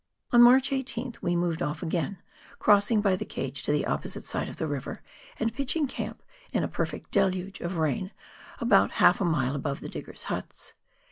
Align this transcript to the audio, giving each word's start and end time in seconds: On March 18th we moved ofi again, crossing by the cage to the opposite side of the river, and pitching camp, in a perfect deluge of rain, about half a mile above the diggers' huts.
On 0.31 0.41
March 0.41 0.71
18th 0.71 1.17
we 1.21 1.35
moved 1.35 1.59
ofi 1.59 1.83
again, 1.83 2.17
crossing 2.57 3.01
by 3.01 3.15
the 3.15 3.23
cage 3.23 3.61
to 3.61 3.71
the 3.71 3.85
opposite 3.85 4.25
side 4.25 4.49
of 4.49 4.57
the 4.57 4.65
river, 4.65 5.03
and 5.39 5.53
pitching 5.53 5.85
camp, 5.85 6.23
in 6.51 6.63
a 6.63 6.67
perfect 6.67 7.11
deluge 7.11 7.61
of 7.61 7.77
rain, 7.77 8.09
about 8.59 8.93
half 8.93 9.21
a 9.21 9.23
mile 9.25 9.53
above 9.53 9.79
the 9.79 9.89
diggers' 9.89 10.23
huts. 10.23 10.73